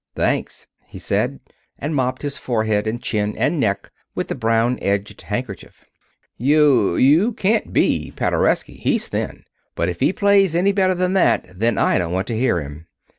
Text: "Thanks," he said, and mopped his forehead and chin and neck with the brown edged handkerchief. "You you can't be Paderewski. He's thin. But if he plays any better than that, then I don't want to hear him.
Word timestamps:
"Thanks," 0.15 0.65
he 0.87 0.97
said, 0.97 1.41
and 1.77 1.93
mopped 1.93 2.23
his 2.23 2.35
forehead 2.35 2.87
and 2.87 3.03
chin 3.03 3.35
and 3.37 3.59
neck 3.59 3.91
with 4.15 4.29
the 4.29 4.33
brown 4.33 4.79
edged 4.81 5.21
handkerchief. 5.21 5.85
"You 6.37 6.95
you 6.95 7.33
can't 7.33 7.71
be 7.71 8.11
Paderewski. 8.15 8.77
He's 8.79 9.09
thin. 9.09 9.43
But 9.75 9.89
if 9.89 9.99
he 9.99 10.11
plays 10.11 10.55
any 10.55 10.71
better 10.71 10.95
than 10.95 11.13
that, 11.13 11.45
then 11.59 11.77
I 11.77 11.99
don't 11.99 12.13
want 12.13 12.25
to 12.29 12.35
hear 12.35 12.59
him. 12.59 12.87